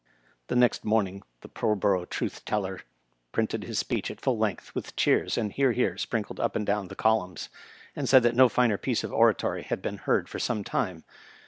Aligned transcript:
The 0.47 0.55
next 0.55 0.83
morning" 0.83 1.21
The 1.41 1.47
Pullborough 1.47 2.09
Truth 2.09 2.43
Teller" 2.43 2.81
printed 3.33 3.65
his 3.65 3.77
speech 3.77 4.09
at 4.09 4.19
full 4.19 4.35
length, 4.35 4.73
with 4.73 4.95
"cheers" 4.95 5.37
and 5.37 5.51
"hear, 5.53 5.73
hear" 5.73 5.95
sprinkled 5.95 6.39
up 6.39 6.55
and 6.55 6.65
down 6.65 6.87
the 6.87 6.95
columns, 6.95 7.49
and 7.95 8.09
said 8.09 8.23
that 8.23 8.35
no 8.35 8.49
finer 8.49 8.79
piece 8.79 9.03
of 9.03 9.13
oratory 9.13 9.61
had 9.61 9.79
been 9.83 9.97
heard 9.97 10.27
for 10.27 10.39
some 10.39 10.63
time. 10.63 11.03